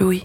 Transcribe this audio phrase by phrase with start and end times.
[0.00, 0.22] Louis.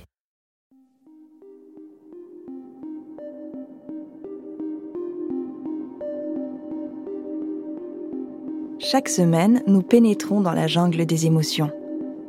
[8.78, 11.72] Chaque semaine, nous pénétrons dans la jungle des émotions.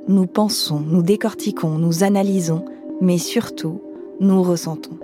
[0.08, 2.64] Nous pensons, nous décortiquons, nous analysons,
[3.02, 3.82] mais surtout,
[4.20, 4.98] nous ressentons.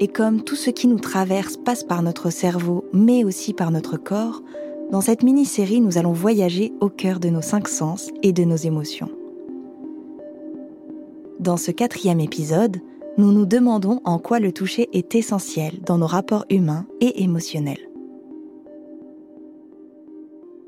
[0.00, 3.96] Et comme tout ce qui nous traverse passe par notre cerveau, mais aussi par notre
[3.96, 4.42] corps,
[4.90, 8.56] dans cette mini-série, nous allons voyager au cœur de nos cinq sens et de nos
[8.56, 9.08] émotions.
[11.42, 12.76] Dans ce quatrième épisode,
[13.18, 17.90] nous nous demandons en quoi le toucher est essentiel dans nos rapports humains et émotionnels.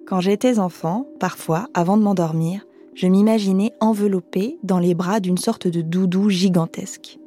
[0.05, 2.67] Quand j'étais enfant, parfois, avant de m'endormir,
[2.97, 7.21] je m'imaginais enveloppée dans les bras d'une sorte de doudou gigantesque.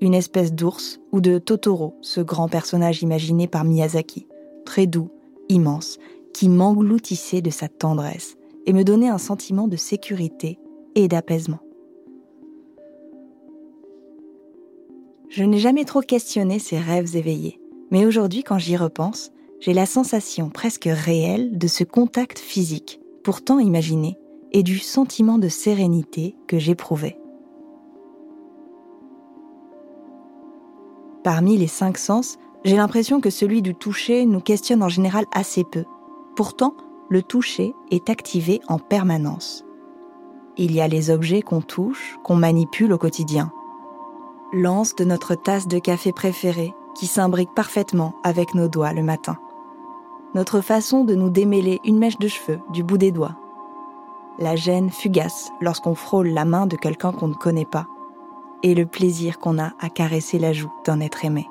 [0.00, 4.28] Une espèce d'ours ou de Totoro, ce grand personnage imaginé par Miyazaki,
[4.64, 5.10] très doux,
[5.48, 5.98] immense,
[6.32, 8.36] qui m'engloutissait de sa tendresse
[8.66, 10.60] et me donnait un sentiment de sécurité
[10.94, 11.63] et d'apaisement.
[15.34, 17.58] Je n'ai jamais trop questionné ces rêves éveillés,
[17.90, 23.58] mais aujourd'hui quand j'y repense, j'ai la sensation presque réelle de ce contact physique, pourtant
[23.58, 24.16] imaginé,
[24.52, 27.18] et du sentiment de sérénité que j'éprouvais.
[31.24, 35.64] Parmi les cinq sens, j'ai l'impression que celui du toucher nous questionne en général assez
[35.64, 35.82] peu.
[36.36, 36.76] Pourtant,
[37.08, 39.64] le toucher est activé en permanence.
[40.56, 43.50] Il y a les objets qu'on touche, qu'on manipule au quotidien.
[44.54, 49.36] L'anse de notre tasse de café préférée qui s'imbrique parfaitement avec nos doigts le matin
[50.34, 53.36] notre façon de nous démêler une mèche de cheveux du bout des doigts.
[54.38, 57.86] La gêne fugace lorsqu'on frôle la main de quelqu'un qu'on ne connaît pas.
[58.64, 61.48] Et le plaisir qu'on a à caresser la joue d'un être aimé.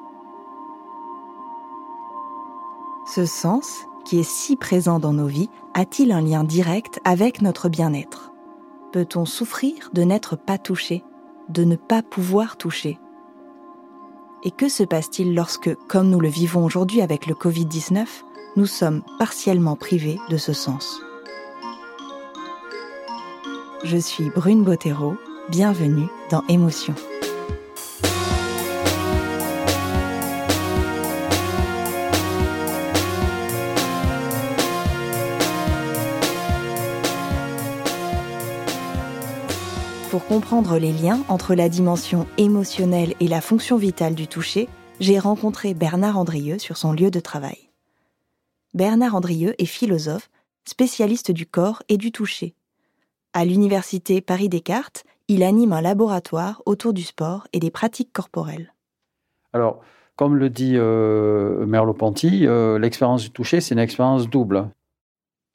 [3.06, 7.70] Ce sens, qui est si présent dans nos vies, a-t-il un lien direct avec notre
[7.70, 8.34] bien-être?
[8.92, 11.04] Peut-on souffrir de n'être pas touché,
[11.50, 13.00] de ne pas pouvoir toucher
[14.44, 18.06] Et que se passe-t-il lorsque, comme nous le vivons aujourd'hui avec le Covid-19,
[18.56, 21.02] nous sommes partiellement privés de ce sens?
[23.84, 25.16] Je suis Brune Bottero,
[25.50, 26.96] bienvenue dans Émotion.
[40.14, 44.70] Pour comprendre les liens entre la dimension émotionnelle et la fonction vitale du toucher,
[45.00, 47.58] j'ai rencontré Bernard Andrieux sur son lieu de travail.
[48.76, 50.30] Bernard Andrieux est philosophe,
[50.66, 52.54] spécialiste du corps et du toucher.
[53.34, 58.72] À l'université Paris-Descartes, il anime un laboratoire autour du sport et des pratiques corporelles.
[59.52, 59.82] Alors,
[60.16, 64.70] comme le dit euh, Merleau-Ponty, euh, l'expérience du toucher, c'est une expérience double.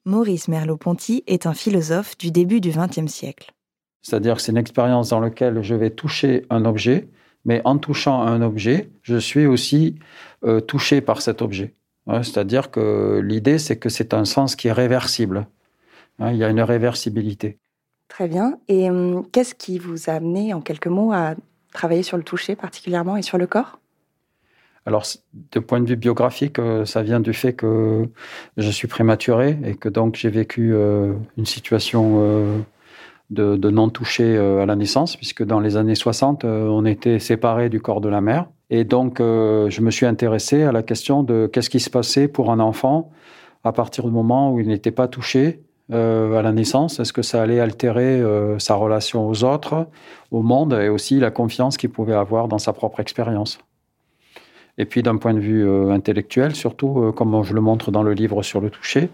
[0.03, 3.53] Maurice Merleau-Ponty est un philosophe du début du XXe siècle.
[4.01, 7.07] C'est-à-dire que c'est une expérience dans laquelle je vais toucher un objet,
[7.45, 9.95] mais en touchant un objet, je suis aussi
[10.43, 11.73] euh, touché par cet objet.
[12.23, 15.45] C'est-à-dire que l'idée, c'est que c'est un sens qui est réversible.
[16.17, 17.59] Hein, il y a une réversibilité.
[18.07, 18.57] Très bien.
[18.67, 21.35] Et hum, qu'est-ce qui vous a amené, en quelques mots, à
[21.71, 23.79] travailler sur le toucher particulièrement et sur le corps?
[24.85, 25.05] Alors,
[25.51, 28.09] de point de vue biographique, euh, ça vient du fait que
[28.57, 32.57] je suis prématuré et que donc j'ai vécu euh, une situation euh,
[33.29, 37.81] de, de non-touché à la naissance, puisque dans les années 60, on était séparés du
[37.81, 38.47] corps de la mère.
[38.69, 42.27] Et donc, euh, je me suis intéressé à la question de qu'est-ce qui se passait
[42.27, 43.11] pour un enfant
[43.63, 46.99] à partir du moment où il n'était pas touché euh, à la naissance.
[46.99, 49.87] Est-ce que ça allait altérer euh, sa relation aux autres,
[50.29, 53.59] au monde et aussi la confiance qu'il pouvait avoir dans sa propre expérience?
[54.77, 58.43] Et puis, d'un point de vue intellectuel, surtout, comme je le montre dans le livre
[58.43, 59.09] sur le toucher,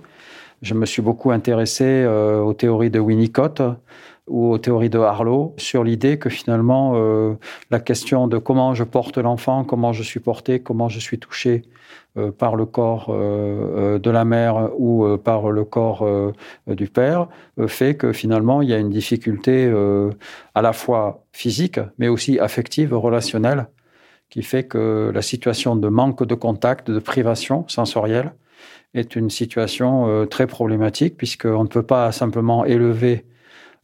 [0.61, 3.61] je me suis beaucoup intéressé aux théories de Winnicott,
[4.27, 7.35] ou aux théories de Harlow sur l'idée que finalement euh,
[7.69, 11.63] la question de comment je porte l'enfant, comment je suis porté, comment je suis touché
[12.17, 16.07] euh, par le corps euh, de la mère ou par le corps
[16.67, 17.27] du père
[17.67, 19.71] fait que finalement il y a une difficulté
[20.55, 23.67] à la fois physique mais aussi affective, relationnelle
[24.29, 28.33] qui fait que la situation de manque de contact, de privation sensorielle
[28.95, 33.25] est une situation très problématique puisqu'on ne peut pas simplement élever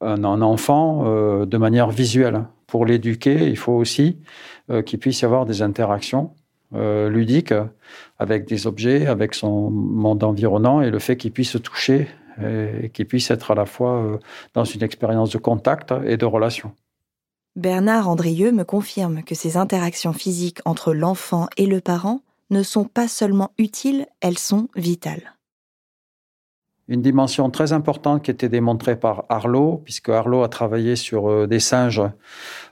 [0.02, 2.46] un, enfant euh, de manière visuelle.
[2.68, 4.18] Pour l'éduquer, il faut aussi
[4.70, 6.32] euh, qu'il puisse y avoir des interactions
[6.74, 7.54] euh, ludiques
[8.18, 12.08] avec des objets, avec son monde environnant et le fait qu'il puisse se toucher
[12.42, 14.20] et, qu'il puisse être à la fois
[14.54, 16.72] dans une expérience de contact et de relation.
[17.58, 22.22] Bernard Andrieux me confirme que ces interactions physiques entre l'enfant et le parent
[22.52, 25.34] ne sont pas seulement utiles, elles sont vitales.
[26.88, 31.48] une dimension très importante qui était démontrée par Arlo, puisque Arlo a travaillé sur euh,
[31.48, 32.02] des singes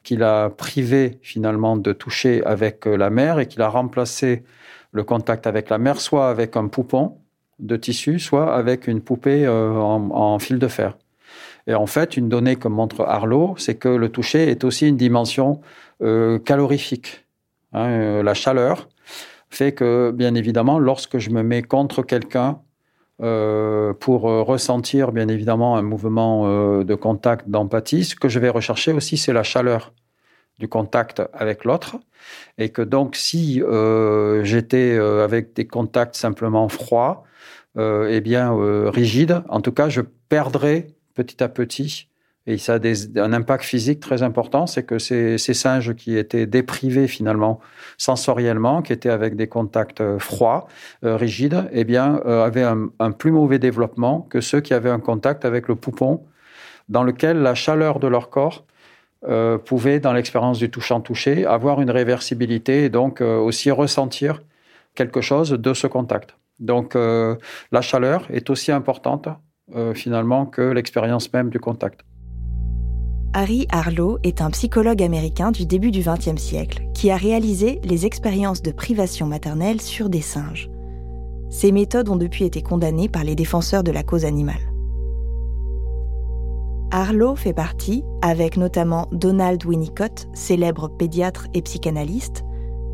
[0.03, 4.43] qu'il a privés finalement de toucher avec euh, la mère et qu'il a remplacé
[4.91, 7.17] le contact avec la mère soit avec un poupon
[7.59, 10.97] de tissu, soit avec une poupée euh, en, fil de fer.
[11.67, 14.97] Et en fait, une donnée que montre Arlo, c'est que le toucher est aussi une
[14.97, 15.61] dimension
[16.45, 17.25] calorifique.
[17.73, 18.87] Hein, la chaleur
[19.49, 22.59] fait que, bien évidemment, lorsque je me mets contre quelqu'un,
[23.21, 28.05] euh, pour euh, ressentir bien évidemment un mouvement euh, de contact, d'empathie.
[28.05, 29.93] Ce que je vais rechercher aussi, c'est la chaleur
[30.57, 31.97] du contact avec l'autre.
[32.57, 33.61] Et que donc, si
[34.43, 37.23] j'étais avec des contacts simplement froids,
[37.77, 38.53] eh bien
[38.89, 42.08] rigides, en tout cas, je perdrais petit à petit
[42.49, 47.07] et ça a un impact physique très important, c'est que ces, singes qui étaient déprivés
[47.07, 47.59] finalement
[47.99, 50.67] sensoriellement, qui étaient avec des contacts euh, froids,
[51.03, 54.99] euh, rigides, eh bien, euh, avaient un, plus mauvais développement que ceux qui avaient un
[54.99, 56.23] contact avec le poupon,
[56.87, 58.65] dans lequel la chaleur de leur corps
[59.65, 64.41] pouvait, dans l'expérience du touchant-touché, avoir une réversibilité et donc aussi ressentir
[64.95, 66.37] quelque chose de ce contact.
[66.59, 69.27] Donc, la chaleur est aussi importante
[69.93, 72.01] finalement que l'expérience même du contact.
[73.33, 78.07] Harry Harlow est un psychologue américain du début du XXe siècle qui a réalisé les
[78.07, 80.71] expériences de privation maternelle sur des singes.
[81.51, 84.73] Ces méthodes ont depuis été condamnées par les défenseurs de la cause animale.
[86.91, 92.43] Harlow fait partie, avec notamment Donald Winnicott, célèbre pédiatre et psychanalyste,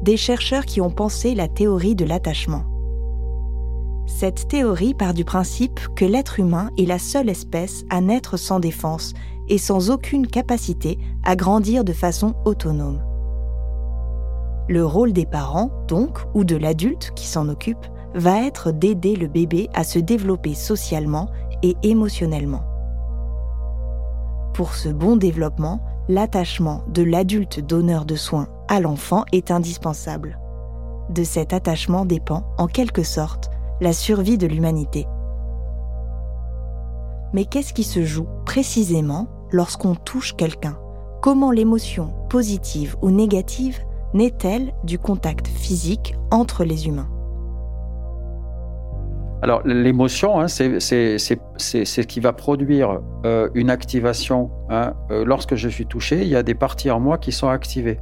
[0.04, 2.66] des chercheurs qui ont pensé la théorie de l'attachement.
[4.06, 8.60] Cette théorie part du principe que l'être humain est la seule espèce à naître sans
[8.60, 9.14] défense
[9.48, 13.02] et sans aucune capacité à grandir de façon autonome.
[14.68, 19.28] Le rôle des parents, donc, ou de l'adulte qui s'en occupe, va être d'aider le
[19.28, 21.30] bébé à se développer socialement
[21.62, 22.64] et émotionnellement.
[24.54, 30.40] Pour ce bon développement, l'attachement de l'adulte donneur de soins à l'enfant est indispensable.
[31.10, 33.52] De cet attachement dépend, en quelque sorte,
[33.82, 35.06] la survie de l'humanité.
[37.34, 40.78] Mais qu'est-ce qui se joue précisément lorsqu'on touche quelqu'un
[41.22, 43.80] Comment l'émotion, positive ou négative,
[44.14, 47.10] naît-elle du contact physique entre les humains?
[49.42, 54.50] Alors l'émotion, hein, c'est ce qui va produire euh, une activation.
[54.70, 54.94] Hein.
[55.12, 58.00] Euh, lorsque je suis touché, il y a des parties en moi qui sont activées.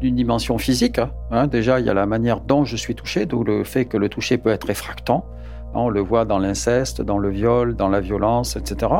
[0.00, 1.00] D'une dimension physique,
[1.30, 1.46] hein.
[1.46, 4.08] déjà il y a la manière dont je suis touché, d'où le fait que le
[4.08, 5.24] toucher peut être effractant.
[5.74, 8.92] On le voit dans l'inceste, dans le viol, dans la violence, etc.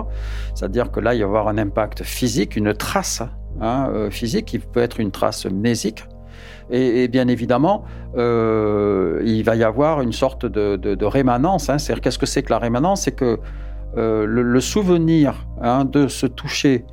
[0.54, 3.22] C'est-à-dire que là, il va y avoir un impact physique, une trace
[3.60, 6.04] hein, euh, physique qui peut être une trace mnésique.
[6.70, 7.84] Et, bien évidemment,
[8.16, 11.70] euh, il va y avoir une sorte de, rémanence.
[11.70, 11.78] Hein.
[11.78, 13.02] C'est-à-dire, qu'est-ce que c'est que la rémanence?
[13.02, 13.38] C'est que
[13.96, 16.84] euh, le, souvenir hein, de se toucher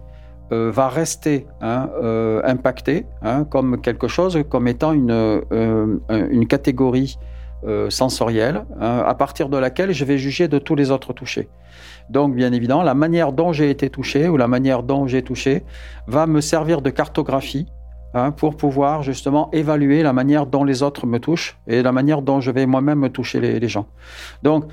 [0.51, 3.07] va rester impacté
[3.49, 5.41] comme quelque chose, comme étant une,
[6.09, 7.17] une catégorie
[7.67, 11.49] euh, sensorielle, hein, à partir de laquelle je vais juger de tous les autres touchés.
[12.11, 15.63] Donc, bien évidemment, la manière dont j'ai été touché ou la manière dont j'ai touché
[16.05, 17.65] va me servir de cartographie
[18.13, 22.21] hein, pour pouvoir justement évaluer la manière dont les autres me touchent et la manière
[22.21, 23.87] dont je vais moi-même me toucher les, gens.
[24.43, 24.65] Donc,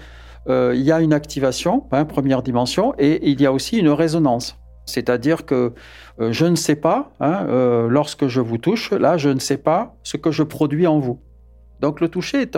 [0.49, 3.89] euh, il y a une activation, hein, première dimension, et il y a aussi une
[3.89, 4.59] résonance.
[4.85, 5.73] C'est-à-dire que
[6.21, 7.11] euh, je ne sais pas,
[7.89, 11.21] lorsque je vous touche, là, je ne sais pas ce que je produis en vous.
[11.83, 12.49] Donc le toucher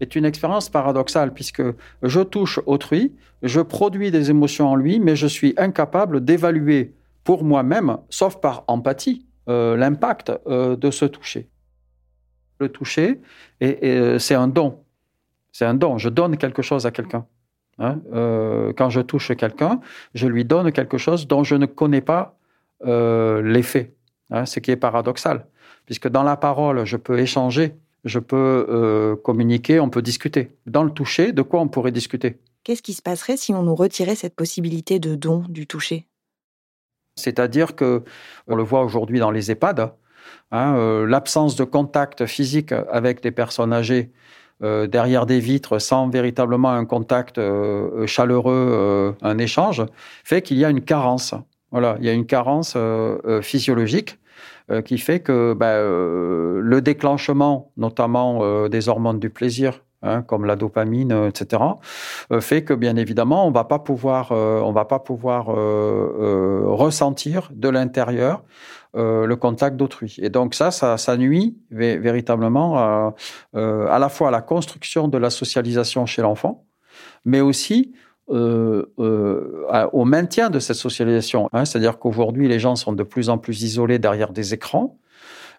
[0.00, 1.62] est, une expérience paradoxale puisque
[2.02, 7.44] je touche autrui, je produis des émotions en lui, mais je suis incapable d'évaluer pour
[7.44, 11.48] moi-même, sauf par empathie, euh, l'impact euh, de ce toucher.
[12.58, 13.20] Le toucher,
[13.62, 14.80] euh, c'est un don.
[15.52, 15.96] C'est un don.
[15.96, 17.24] Je donne quelque chose à quelqu'un.
[17.80, 18.00] Hein.
[18.76, 19.78] quand je touche quelqu'un,
[20.12, 22.36] je lui donne quelque chose dont je ne connais pas
[22.84, 23.94] l'effet.
[24.30, 25.46] Hein, ce qui est paradoxal,
[25.86, 27.76] puisque dans la parole, je peux échanger
[28.08, 30.56] je peux euh, communiquer, on peut discuter.
[30.66, 32.38] Dans le toucher, de quoi on pourrait discuter?
[32.64, 36.06] Qu'est-ce qui se passerait si on nous retirait cette possibilité de don du toucher?
[37.16, 38.04] C'est-à-dire que,
[38.46, 39.92] on le voit aujourd'hui dans les EHPAD,
[40.50, 44.12] hein, euh, l'absence de contact physique avec des personnes âgées
[44.62, 47.40] euh, derrière des vitres sans véritablement un contact
[48.06, 49.84] chaleureux, un échange,
[50.24, 51.34] fait qu'il y a une carence.
[51.70, 52.76] Voilà, il y a une carence
[53.42, 54.18] physiologique
[54.84, 60.44] qui fait que ben, euh, le déclenchement, notamment euh, des hormones du plaisir, Hein, comme
[60.44, 61.60] la dopamine, etc.,
[62.38, 68.44] fait que bien évidemment on va pas pouvoir, on va pas pouvoir ressentir de l'intérieur
[68.94, 70.14] le contact d'autrui.
[70.22, 73.14] Et donc ça, ça, nuit véritablement à,
[73.54, 76.64] à, la fois à la construction de la socialisation chez l'enfant,
[77.24, 77.92] mais aussi
[78.30, 81.48] euh, euh, au maintien de cette socialisation.
[81.52, 81.64] Hein.
[81.64, 84.98] C'est-à-dire qu'aujourd'hui, les gens sont de plus en plus isolés derrière des écrans.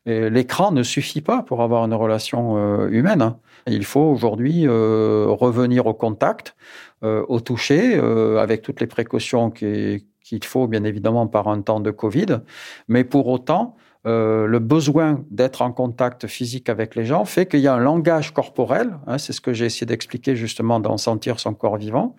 [0.06, 3.22] L'écran ne suffit pas pour avoir une relation euh, humaine.
[3.22, 3.38] Hein.
[3.68, 6.56] Il faut aujourd'hui revenir au contact,
[7.04, 8.00] au toucher,
[8.40, 10.02] avec toutes les précautions qu'il
[10.44, 12.40] faut, bien évidemment, par un temps de Covid.
[12.88, 17.60] Mais pour autant, euh, le besoin d'être en contact physique avec les gens fait qu'il
[17.60, 21.40] y a un langage corporel, hein, c'est ce que j'ai essayé d'expliquer justement dans Sentir
[21.40, 22.16] son corps vivant.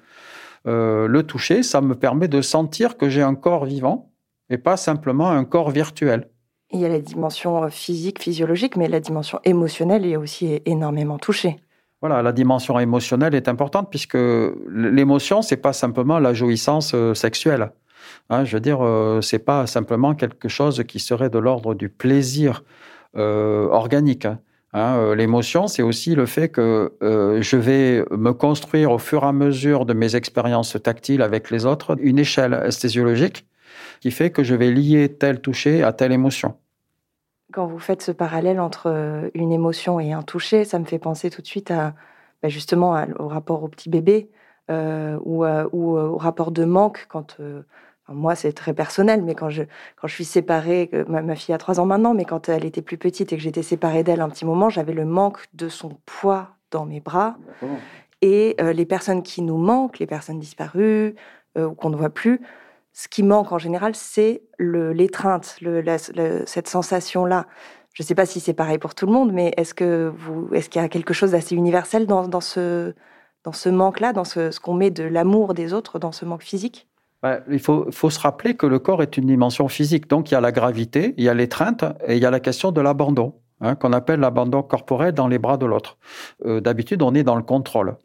[0.67, 4.11] Euh, le toucher, ça me permet de sentir que j'ai un corps vivant
[4.51, 6.29] et pas simplement un corps virtuel.
[6.73, 11.19] Il y a la dimension euh, physique, physiologique, mais la dimension émotionnelle est aussi énormément
[11.19, 11.57] touchée.
[12.01, 14.19] Voilà, la dimension émotionnelle est importante puisque
[14.71, 17.73] l'émotion, c'est pas simplement la jouissance sexuelle.
[18.29, 21.89] Hein, je veux dire, euh, c'est pas simplement quelque chose qui serait de l'ordre du
[21.89, 22.65] plaisir
[23.17, 24.25] euh, organique.
[24.25, 24.39] Hein.
[24.73, 29.27] Hein, euh, l'émotion, c'est aussi le fait que je vais me construire au fur et
[29.27, 33.47] à mesure de mes expériences tactiles avec les autres une échelle esthésiologique
[34.01, 36.55] qui fait que je vais lier tel toucher à telle émotion.
[37.53, 41.31] Quand vous faites ce parallèle entre une émotion et un toucher, ça me fait penser
[41.31, 41.95] tout de suite à
[42.43, 44.31] bah, justement au rapport au petit bébé
[44.69, 47.39] ou, ou, au rapport de manque quand
[48.11, 49.63] moi, c'est très personnel, mais quand je,
[49.97, 52.99] quand je suis séparée, ma, fille a trois ans maintenant, mais quand elle était plus
[52.99, 56.49] petite et que j'étais séparée d'elle un petit moment, j'avais le manque de son poids
[56.71, 57.37] dans mes bras.
[58.23, 61.15] Et euh, les personnes qui nous manquent, les personnes disparues
[61.57, 62.41] euh, ou qu'on ne voit plus,
[62.93, 65.59] ce qui manque en général, c'est l'étreinte,
[66.47, 67.47] cette sensation-là.
[67.95, 70.49] Je ne sais pas si c'est pareil pour tout le monde, mais est-ce que vous,
[70.53, 72.95] est-ce qu'il y a quelque chose d'assez universel dans, dans ce,
[73.45, 76.43] dans ce manque-là, dans ce, ce qu'on met de l'amour des autres, dans ce manque
[76.43, 76.90] physique?
[77.51, 80.09] Il faut, faut, se rappeler que le corps est une dimension physique.
[80.09, 82.41] Donc, il y a la gravité, il y a l'étreinte et il y a la
[82.41, 85.99] question de l'abandon, hein, qu'on appelle l'abandon corporel dans les bras de l'autre.
[86.47, 87.97] Euh, D'habitude, on est dans le contrôle.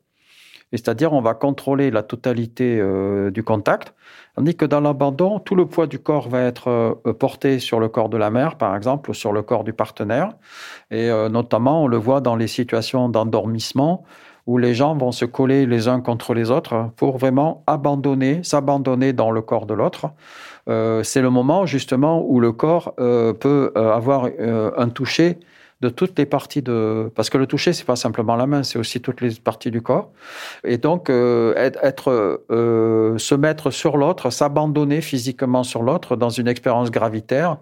[0.72, 3.94] C'est-à-dire, on va contrôler la totalité euh, du contact,
[4.36, 7.88] tandis que dans l'abandon, tout le poids du corps va être euh, porté sur le
[7.88, 10.34] corps de la mère, par exemple, ou sur le corps du partenaire.
[10.92, 14.04] Et euh, notamment, on le voit dans les situations d'endormissement
[14.48, 19.14] où les gens vont se coller les uns contre les autres pour vraiment abandonner, s'abandonner
[19.14, 20.08] dans le corps de l'autre.
[20.68, 24.30] Euh, c'est le moment justement où le corps euh, peut euh, avoir
[24.78, 25.38] un toucher
[25.82, 28.80] de toutes les parties de parce que le toucher c'est pas simplement la main c'est
[28.80, 30.12] aussi toutes les parties du corps
[30.64, 36.48] et donc euh, être euh, se mettre sur l'autre s'abandonner physiquement sur l'autre dans une
[36.48, 37.58] expérience gravitaire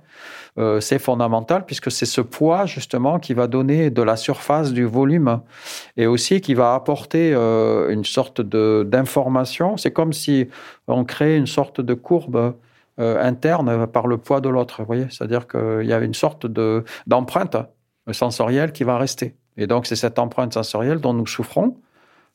[0.60, 4.86] euh, c'est fondamental puisque c'est ce poids justement qui va donner de la surface du
[4.86, 5.42] volume
[5.98, 10.48] et aussi qui va apporter une sorte d'information c'est comme si
[10.88, 12.54] on crée une sorte de courbe
[13.00, 14.82] interne par le poids de l'autre.
[14.82, 17.58] Vous voyez, c'est-à-dire qu'il y a une sorte de d'empreinte
[18.12, 19.36] sensorielle qui va rester.
[19.58, 21.78] Et donc, c'est cette empreinte sensorielle dont nous souffrons,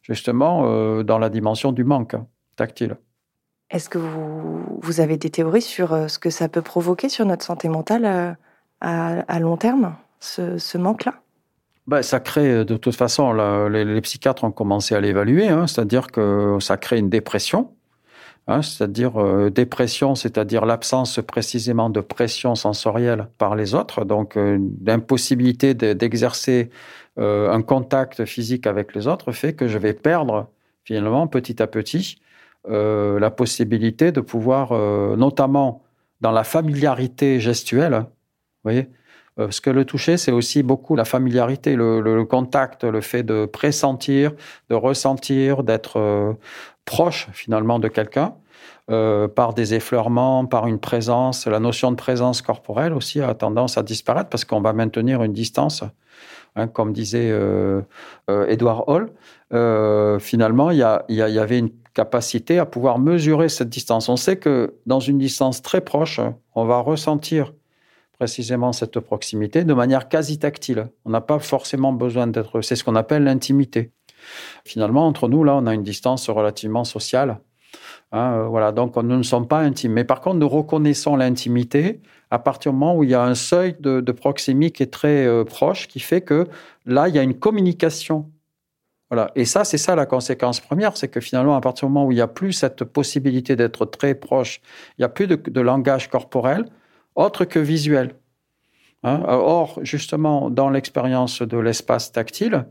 [0.03, 2.17] justement, euh, dans la dimension du manque
[2.57, 2.97] tactile.
[3.71, 7.27] Est-ce que vous, vous, avez des théories sur euh, ce que ça peut provoquer sur
[7.27, 8.33] notre santé mentale euh,
[8.81, 11.15] à, à long terme, ce, ce manque-là?
[11.87, 16.09] Ben, ça crée, de toute façon, les, les, psychiatres ont commencé à l'évaluer, hein, c'est-à-dire
[16.09, 17.75] que ça crée une dépression,
[18.51, 24.59] Hein, c'est-à-dire euh, dépression, c'est-à-dire l'absence précisément de pression sensorielle par les autres, donc euh,
[24.87, 26.71] l'impossibilité d'exercer
[27.19, 30.49] euh, un contact physique avec les autres fait que je vais perdre
[30.83, 32.21] finalement petit à petit
[32.67, 34.73] la possibilité de pouvoir,
[35.17, 35.83] notamment
[36.21, 38.91] dans la familiarité gestuelle, vous voyez,
[39.37, 44.33] parce que le toucher, c'est aussi beaucoup la familiarité, le, contact, le fait de pressentir,
[44.69, 46.37] de ressentir, d'être
[46.89, 48.35] proche finalement de quelqu'un.
[48.91, 51.47] Euh, par des effleurements, par une présence.
[51.47, 55.35] La notion de présence corporelle aussi a tendance à disparaître parce qu'on va maintenir une
[55.35, 55.85] distance.
[56.57, 57.83] Hein, comme disait euh,
[58.31, 59.13] euh, Edward Hall,
[59.53, 60.83] euh, finalement, il y,
[61.23, 64.09] avait une capacité à pouvoir mesurer cette distance.
[64.09, 66.21] On sait que dans une distance très proche,
[66.55, 67.53] on va ressentir
[68.19, 70.89] précisément cette proximité de manière quasi tactile.
[71.05, 72.61] On n'a pas forcément besoin d'être...
[72.63, 73.93] C'est ce qu'on appelle l'intimité.
[74.65, 77.39] Finalement, entre nous, là, on a une distance relativement sociale.
[78.13, 79.93] Hein, euh, voilà, donc nous ne sommes pas intimes.
[79.93, 83.35] Mais par contre, nous reconnaissons l'intimité à partir du moment où il y a un
[83.35, 86.47] seuil de, de proxémie qui est très euh, proche, qui fait que
[86.87, 88.31] là, il y a une communication.
[89.11, 89.31] Voilà.
[89.35, 92.13] Et ça, c'est ça la conséquence première, c'est que finalement, à partir du moment où
[92.13, 94.61] il n'y a plus cette possibilité d'être très proche,
[94.99, 96.67] il n'y a plus de, de, langage corporel
[97.15, 98.15] autre que visuel.
[99.05, 99.23] Hein.
[99.27, 102.67] Or, justement, dans l'expérience de l'espace tactile,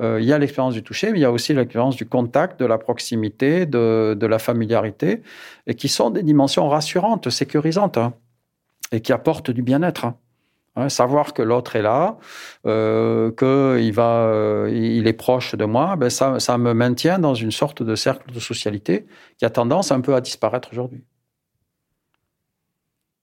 [0.00, 2.58] euh, il y a l'expérience du toucher, mais il y a aussi l'expérience du contact,
[2.58, 5.22] de la proximité, de, de, la familiarité,
[5.66, 8.14] et qui sont des dimensions rassurantes, sécurisantes, hein,
[8.90, 10.06] et qui apportent du bien-être.
[10.76, 10.88] Hein.
[10.88, 12.18] Savoir que l'autre est là,
[12.66, 17.84] euh, qu'il euh, est proche de moi, ben ça, ça me maintient dans une sorte
[17.84, 19.06] de cercle de socialité
[19.38, 21.04] qui a tendance un peu à disparaître aujourd'hui.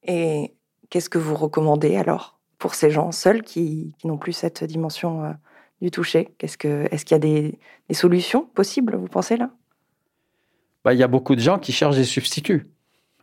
[0.04, 0.56] Et
[0.90, 5.36] qu'est-ce que vous recommandez alors pour ces gens seuls qui, qui n'ont plus cette dimension
[5.82, 6.36] du toucher?
[6.40, 7.60] Est-ce qu'il y a des,
[7.92, 9.52] solutions possibles, vous pensez là?
[10.84, 12.68] Ben, Il y a beaucoup de gens qui cherchent des substituts,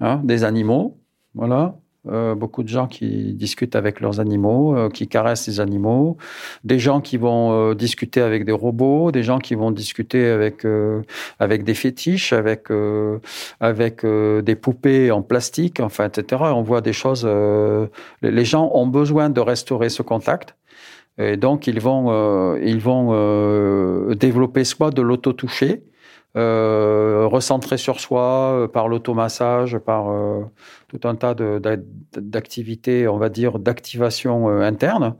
[0.00, 0.99] hein, des animaux,
[1.35, 1.79] voilà,
[2.11, 6.17] euh, beaucoup de gens qui discutent avec leurs animaux, euh, qui caressent les animaux,
[6.65, 10.67] des gens qui vont euh, discuter avec des robots, des gens qui vont discuter avec
[11.38, 12.69] avec des fétiches, avec
[13.61, 16.43] avec des poupées en plastique, enfin etc.
[16.55, 17.27] On voit des choses.
[18.23, 20.55] les gens ont besoin de restaurer ce contact.
[21.19, 25.83] Et donc ils vont ils vont développer soit de l'auto-toucher,
[26.37, 30.45] euh, recentrer sur soi euh, par l'automassage, par euh,
[30.89, 31.35] tout un tas
[32.17, 35.17] d'activités, on va dire, d'activation interne,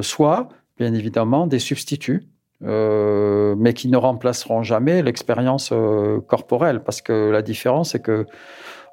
[0.00, 2.28] soit, bien évidemment, des substituts.
[2.60, 5.72] mais qui ne remplaceront jamais l'expérience
[6.28, 8.26] corporelle, parce que la différence, c'est que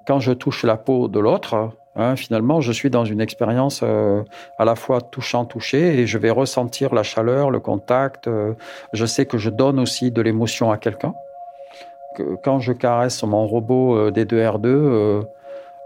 [0.07, 4.65] quand je touche la peau de l'autre, hein, finalement, je suis dans une expérience à
[4.65, 8.27] la fois touchant-touché et je vais ressentir la chaleur, le contact.
[8.93, 11.13] je sais que je donne aussi de l'émotion à quelqu'un
[12.43, 15.21] quand je caresse mon robot euh, D2R2, euh,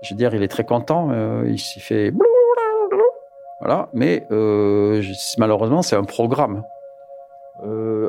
[0.02, 1.10] je veux dire, il est très content.
[1.12, 2.14] Euh, il s'y fait.
[3.60, 3.88] Voilà.
[3.94, 4.28] Mais
[5.38, 6.64] malheureusement, c'est un programme.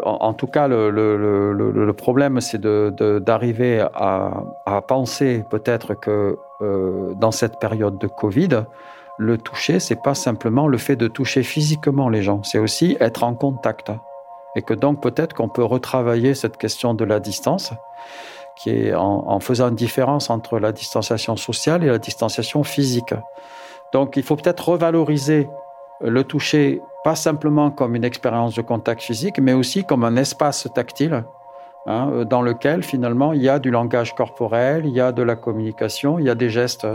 [0.04, 6.36] En, tout cas, le, problème, c'est d'arriver à, penser peut-être que
[7.20, 8.64] dans cette période de Covid,
[9.16, 13.22] le toucher, c'est pas simplement le fait de toucher physiquement les gens, c'est aussi être
[13.22, 13.92] en contact
[14.56, 17.72] et que donc peut-être qu'on peut retravailler cette question de la distance,
[18.56, 23.14] qui est en, faisant une différence entre la distanciation sociale et la distanciation physique.
[23.92, 25.48] Donc il faut peut-être revaloriser
[26.00, 30.68] le toucher, pas simplement comme une expérience de contact physique, mais aussi comme un espace
[30.74, 31.24] tactile.
[31.86, 35.36] Hein, dans lequel finalement il y a du langage corporel, il y a de la
[35.36, 36.86] communication, il y a des gestes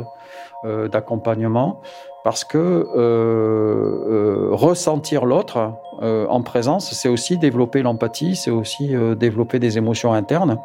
[0.65, 1.79] euh, d'accompagnement,
[2.23, 8.93] parce que euh, euh, ressentir l'autre euh, en présence, c'est aussi développer l'empathie, c'est aussi
[9.17, 10.57] développer des émotions internes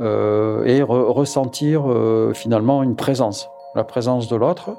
[0.00, 1.84] et ressentir
[2.34, 3.48] finalement une présence.
[3.76, 4.76] La présence de l'autre,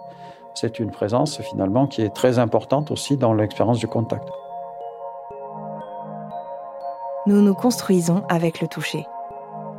[0.53, 4.27] c'est une présence finalement qui est très importante aussi dans l'expérience du contact.
[7.27, 9.05] Nous nous construisons avec le toucher.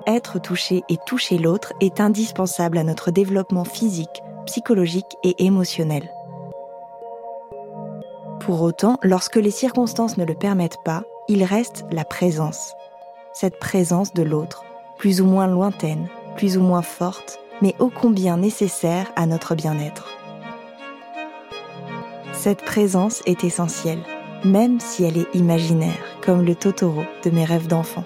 [0.07, 6.11] Être touché et toucher l'autre est indispensable à notre développement physique, psychologique et émotionnel.
[8.47, 12.75] Pour autant, lorsque les circonstances ne le permettent pas, il reste la présence.
[13.33, 14.65] Cette présence de l'autre,
[14.99, 16.07] plus ou moins lointaine,
[16.37, 20.07] plus ou moins forte, mais ô combien nécessaire à notre bien-être.
[22.33, 24.05] Cette présence est essentielle,
[24.45, 28.05] même si elle est imaginaire, comme le Totoro de mes rêves d'enfant.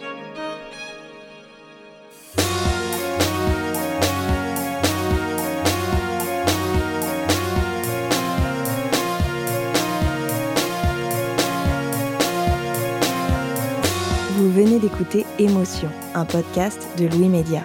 [15.38, 17.64] Émotion, un podcast de Louis Média.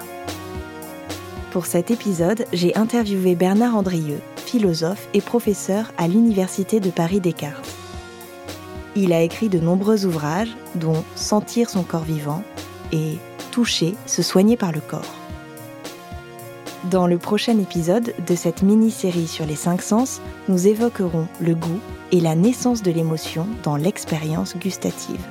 [1.52, 7.72] Pour cet épisode, j'ai interviewé Bernard Andrieux, philosophe et professeur à l'Université de Paris Descartes.
[8.96, 12.44] Il a écrit de nombreux ouvrages, dont Sentir son corps vivant
[12.92, 13.18] et
[13.52, 15.16] Toucher, se soigner par le corps.
[16.90, 21.80] Dans le prochain épisode de cette mini-série sur les cinq sens, nous évoquerons le goût
[22.12, 25.22] et la naissance de l'émotion dans l'expérience gustative.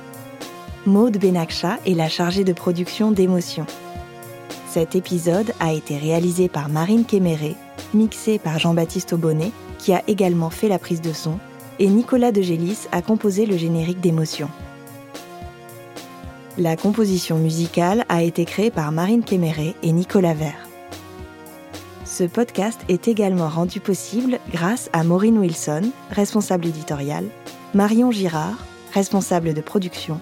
[0.85, 3.65] Maude Benakcha est la chargée de production d'émotions.
[4.69, 7.55] Cet épisode a été réalisé par Marine Kéméré,
[7.95, 11.39] mixé par Jean-Baptiste Aubonnet, qui a également fait la prise de son,
[11.79, 14.49] et Nicolas De Gélis a composé le générique d'émotions.
[16.59, 20.69] La composition musicale a été créée par Marine Kéméré et Nicolas Vert.
[22.05, 27.25] Ce podcast est également rendu possible grâce à Maureen Wilson, responsable éditoriale,
[27.73, 30.21] Marion Girard, responsable de production,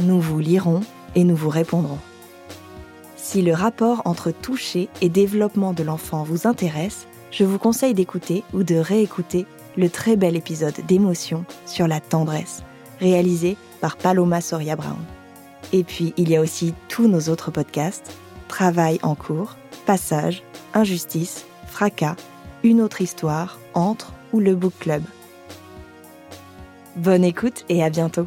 [0.00, 0.80] Nous vous lirons
[1.14, 1.98] et nous vous répondrons.
[3.16, 8.42] Si le rapport entre toucher et développement de l'enfant vous intéresse, je vous conseille d'écouter
[8.54, 12.62] ou de réécouter le très bel épisode d'émotion sur la tendresse,
[12.98, 14.96] réalisé par Paloma Soria Brown.
[15.72, 18.10] Et puis, il y a aussi tous nos autres podcasts,
[18.48, 22.16] Travail en cours, Passage, Injustice, Fracas,
[22.64, 25.02] Une autre histoire, Entre ou le Book Club.
[26.96, 28.26] Bonne écoute et à bientôt.